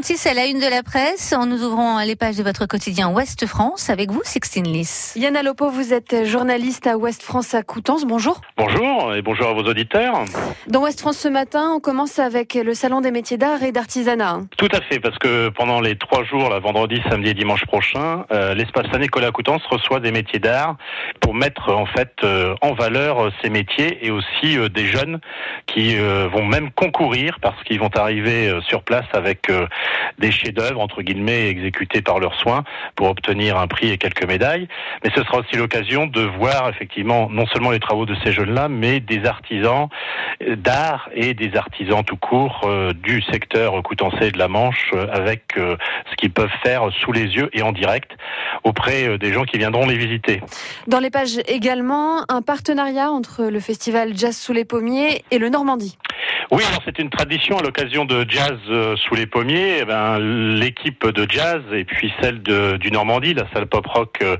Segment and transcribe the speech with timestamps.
[0.00, 3.08] 36 à la une de la presse, en nous ouvrant les pages de votre quotidien
[3.10, 5.14] Ouest France, avec vous, Sixtine Lys.
[5.16, 8.04] Yann Alopo, vous êtes journaliste à Ouest France à Coutances.
[8.04, 8.40] Bonjour.
[8.56, 10.24] Bonjour et bonjour à vos auditeurs.
[10.68, 14.42] Dans Ouest France ce matin, on commence avec le Salon des métiers d'art et d'artisanat.
[14.56, 18.24] Tout à fait, parce que pendant les trois jours, là, vendredi, samedi et dimanche prochain,
[18.30, 20.76] euh, l'espace Saint-Nicolas Coutances reçoit des métiers d'art
[21.18, 25.18] pour mettre en fait euh, en valeur euh, ces métiers et aussi euh, des jeunes
[25.66, 29.50] qui euh, vont même concourir parce qu'ils vont arriver euh, sur place avec
[30.18, 32.64] des chefs-d'œuvre entre guillemets exécutés par leurs soins
[32.96, 34.68] pour obtenir un prix et quelques médailles.
[35.04, 38.68] Mais ce sera aussi l'occasion de voir effectivement non seulement les travaux de ces jeunes-là,
[38.68, 39.88] mais des artisans
[40.56, 45.56] d'art et des artisans tout court euh, du secteur coutancé de la Manche euh, avec
[45.56, 45.76] euh,
[46.10, 48.12] ce qu'ils peuvent faire sous les yeux et en direct
[48.64, 50.40] auprès des gens qui viendront les visiter.
[50.86, 55.48] Dans les pages également, un partenariat entre le festival Jazz sous les pommiers et le
[55.48, 55.96] Normandie.
[56.50, 59.80] Oui, alors c'est une tradition à l'occasion de jazz euh, sous les pommiers.
[59.82, 64.38] Eh ben, l'équipe de jazz et puis celle du Normandie, la salle pop rock, euh,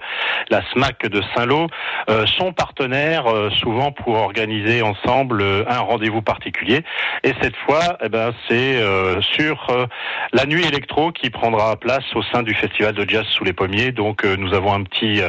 [0.48, 1.67] la SMAC de Saint-Lô,
[2.09, 3.27] euh, sont partenaires
[3.59, 6.83] souvent pour organiser ensemble un rendez-vous particulier.
[7.25, 8.83] Et cette fois, eh ben, c'est
[9.20, 9.87] sur
[10.33, 13.93] la nuit électro qui prendra place au sein du festival de jazz sous les pommiers.
[13.93, 15.20] Donc nous avons un petit,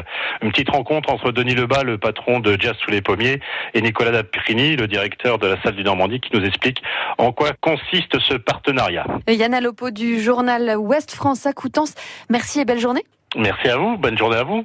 [0.42, 3.42] une petite rencontre entre Denis Lebas, le patron de jazz sous les pommiers,
[3.74, 6.69] et Nicolas Daprini, le directeur de la salle du Normandie, qui nous explique
[7.18, 9.06] en quoi consiste ce partenariat?
[9.28, 11.94] Yann Lopo du journal Ouest France à Coutances.
[12.30, 13.04] Merci et belle journée.
[13.36, 14.64] Merci à vous, bonne journée à vous.